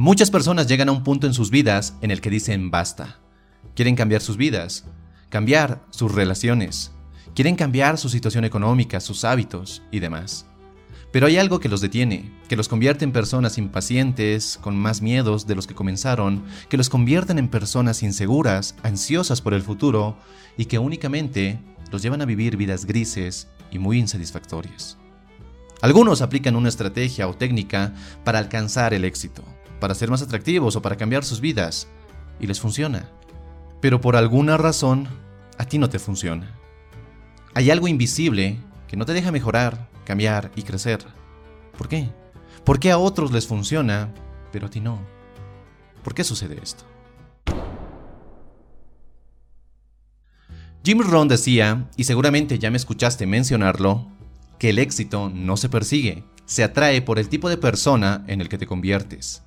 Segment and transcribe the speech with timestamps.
[0.00, 3.18] Muchas personas llegan a un punto en sus vidas en el que dicen basta.
[3.74, 4.84] Quieren cambiar sus vidas,
[5.28, 6.92] cambiar sus relaciones,
[7.34, 10.46] quieren cambiar su situación económica, sus hábitos y demás.
[11.10, 15.48] Pero hay algo que los detiene, que los convierte en personas impacientes, con más miedos
[15.48, 20.16] de los que comenzaron, que los convierten en personas inseguras, ansiosas por el futuro
[20.56, 21.58] y que únicamente
[21.90, 24.96] los llevan a vivir vidas grises y muy insatisfactorias.
[25.80, 27.94] Algunos aplican una estrategia o técnica
[28.24, 29.44] para alcanzar el éxito,
[29.80, 31.88] para ser más atractivos o para cambiar sus vidas,
[32.40, 33.08] y les funciona.
[33.80, 35.08] Pero por alguna razón,
[35.58, 36.54] a ti no te funciona.
[37.54, 41.00] Hay algo invisible que no te deja mejorar, cambiar y crecer.
[41.76, 42.08] ¿Por qué?
[42.64, 44.12] ¿Por qué a otros les funciona,
[44.52, 45.00] pero a ti no?
[46.02, 46.84] ¿Por qué sucede esto?
[50.84, 54.06] Jim Rohn decía, y seguramente ya me escuchaste mencionarlo,
[54.58, 58.48] que el éxito no se persigue, se atrae por el tipo de persona en el
[58.48, 59.42] que te conviertes.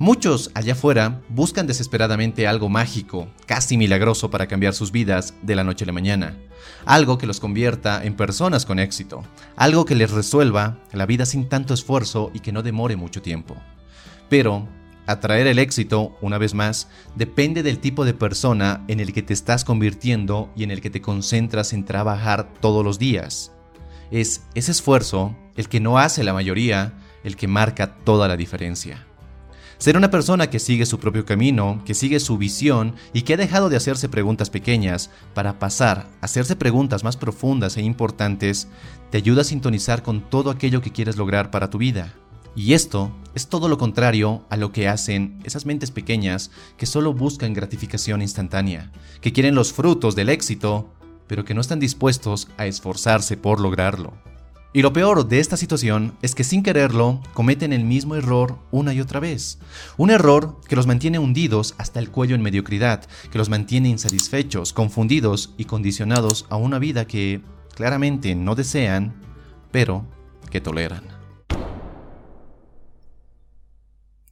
[0.00, 5.64] Muchos allá afuera buscan desesperadamente algo mágico, casi milagroso para cambiar sus vidas de la
[5.64, 6.36] noche a la mañana.
[6.84, 9.24] Algo que los convierta en personas con éxito.
[9.56, 13.56] Algo que les resuelva la vida sin tanto esfuerzo y que no demore mucho tiempo.
[14.28, 14.68] Pero,
[15.08, 19.32] atraer el éxito, una vez más, depende del tipo de persona en el que te
[19.32, 23.50] estás convirtiendo y en el que te concentras en trabajar todos los días.
[24.12, 29.07] Es ese esfuerzo, el que no hace la mayoría, el que marca toda la diferencia.
[29.78, 33.36] Ser una persona que sigue su propio camino, que sigue su visión y que ha
[33.36, 38.66] dejado de hacerse preguntas pequeñas para pasar a hacerse preguntas más profundas e importantes,
[39.12, 42.12] te ayuda a sintonizar con todo aquello que quieres lograr para tu vida.
[42.56, 47.14] Y esto es todo lo contrario a lo que hacen esas mentes pequeñas que solo
[47.14, 48.90] buscan gratificación instantánea,
[49.20, 50.90] que quieren los frutos del éxito,
[51.28, 54.14] pero que no están dispuestos a esforzarse por lograrlo.
[54.72, 58.92] Y lo peor de esta situación es que sin quererlo cometen el mismo error una
[58.92, 59.58] y otra vez.
[59.96, 64.74] Un error que los mantiene hundidos hasta el cuello en mediocridad, que los mantiene insatisfechos,
[64.74, 67.40] confundidos y condicionados a una vida que
[67.74, 69.14] claramente no desean,
[69.70, 70.04] pero
[70.50, 71.04] que toleran.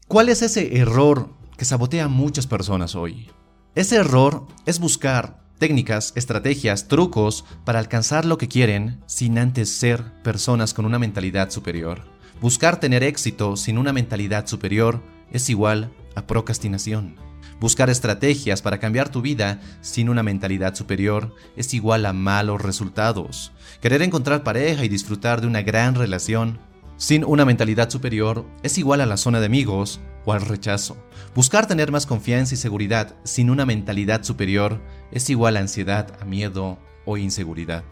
[0.06, 3.30] ¿Cuál es ese error que sabotea a muchas personas hoy?
[3.74, 10.04] Ese error es buscar técnicas, estrategias, trucos para alcanzar lo que quieren sin antes ser
[10.22, 12.02] personas con una mentalidad superior.
[12.40, 17.16] Buscar tener éxito sin una mentalidad superior es igual a procrastinación.
[17.58, 23.52] Buscar estrategias para cambiar tu vida sin una mentalidad superior es igual a malos resultados.
[23.80, 26.58] Querer encontrar pareja y disfrutar de una gran relación
[26.98, 30.98] sin una mentalidad superior es igual a la zona de amigos o al rechazo.
[31.34, 36.26] Buscar tener más confianza y seguridad sin una mentalidad superior es igual a ansiedad, a
[36.26, 37.84] miedo o inseguridad.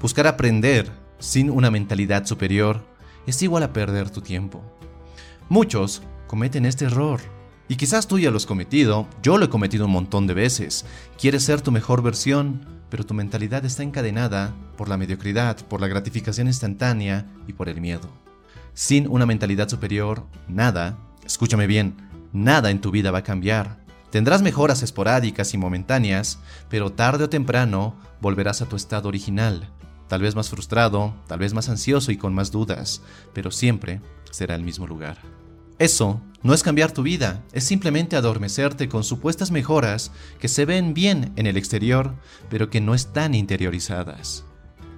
[0.00, 0.88] Buscar aprender
[1.18, 2.84] sin una mentalidad superior
[3.26, 4.62] es igual a perder tu tiempo.
[5.48, 7.20] Muchos cometen este error.
[7.70, 10.86] Y quizás tú ya lo has cometido, yo lo he cometido un montón de veces.
[11.20, 15.88] Quieres ser tu mejor versión, pero tu mentalidad está encadenada por la mediocridad, por la
[15.88, 18.08] gratificación instantánea y por el miedo.
[18.72, 21.94] Sin una mentalidad superior, nada, escúchame bien,
[22.32, 23.76] nada en tu vida va a cambiar.
[24.10, 26.38] Tendrás mejoras esporádicas y momentáneas,
[26.70, 29.68] pero tarde o temprano volverás a tu estado original,
[30.08, 33.02] tal vez más frustrado, tal vez más ansioso y con más dudas,
[33.34, 34.00] pero siempre
[34.30, 35.18] será el mismo lugar.
[35.78, 40.10] Eso no es cambiar tu vida, es simplemente adormecerte con supuestas mejoras
[40.40, 42.14] que se ven bien en el exterior,
[42.48, 44.44] pero que no están interiorizadas.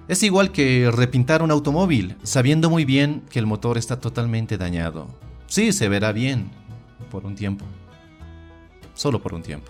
[0.07, 5.19] Es igual que repintar un automóvil, sabiendo muy bien que el motor está totalmente dañado.
[5.51, 6.49] Sí, se verá bien,
[7.09, 7.65] por un tiempo.
[8.93, 9.69] Solo por un tiempo.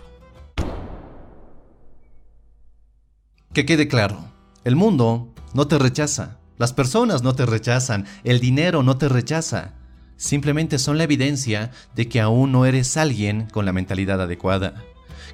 [3.52, 4.24] Que quede claro,
[4.62, 9.74] el mundo no te rechaza, las personas no te rechazan, el dinero no te rechaza.
[10.16, 14.84] Simplemente son la evidencia de que aún no eres alguien con la mentalidad adecuada.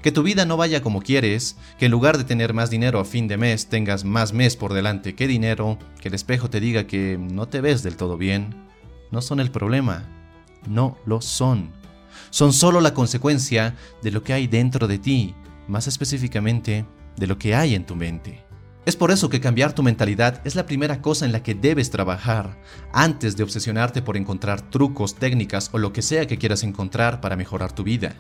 [0.01, 3.05] Que tu vida no vaya como quieres, que en lugar de tener más dinero a
[3.05, 6.87] fin de mes tengas más mes por delante que dinero, que el espejo te diga
[6.87, 8.67] que no te ves del todo bien,
[9.11, 10.18] no son el problema.
[10.69, 11.73] No lo son.
[12.31, 15.35] Son solo la consecuencia de lo que hay dentro de ti,
[15.67, 16.85] más específicamente
[17.17, 18.45] de lo que hay en tu mente.
[18.87, 21.91] Es por eso que cambiar tu mentalidad es la primera cosa en la que debes
[21.91, 22.59] trabajar,
[22.93, 27.37] antes de obsesionarte por encontrar trucos, técnicas o lo que sea que quieras encontrar para
[27.37, 28.15] mejorar tu vida.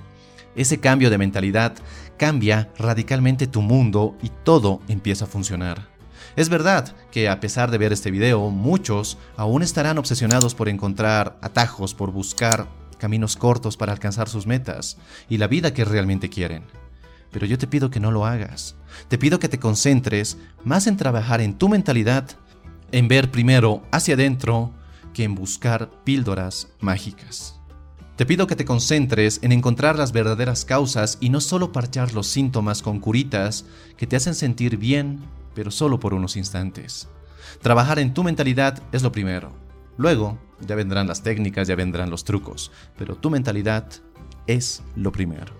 [0.56, 1.74] Ese cambio de mentalidad
[2.18, 5.97] cambia radicalmente tu mundo y todo empieza a funcionar.
[6.36, 11.38] Es verdad que a pesar de ver este video, muchos aún estarán obsesionados por encontrar
[11.42, 12.68] atajos, por buscar
[12.98, 14.98] caminos cortos para alcanzar sus metas
[15.28, 16.64] y la vida que realmente quieren.
[17.30, 18.74] Pero yo te pido que no lo hagas.
[19.08, 22.28] Te pido que te concentres más en trabajar en tu mentalidad,
[22.90, 24.72] en ver primero hacia adentro,
[25.12, 27.58] que en buscar píldoras mágicas.
[28.16, 32.26] Te pido que te concentres en encontrar las verdaderas causas y no solo parchar los
[32.26, 33.64] síntomas con curitas
[33.96, 35.20] que te hacen sentir bien,
[35.58, 37.08] pero solo por unos instantes.
[37.62, 39.50] Trabajar en tu mentalidad es lo primero.
[39.96, 43.84] Luego, ya vendrán las técnicas, ya vendrán los trucos, pero tu mentalidad
[44.46, 45.52] es lo primero.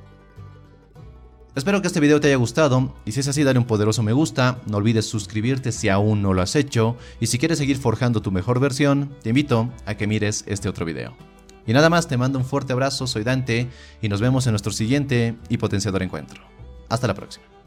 [1.56, 4.12] Espero que este video te haya gustado y si es así dale un poderoso me
[4.12, 8.22] gusta, no olvides suscribirte si aún no lo has hecho y si quieres seguir forjando
[8.22, 11.16] tu mejor versión, te invito a que mires este otro video.
[11.66, 13.68] Y nada más, te mando un fuerte abrazo, soy Dante
[14.00, 16.44] y nos vemos en nuestro siguiente y potenciador encuentro.
[16.88, 17.57] Hasta la próxima.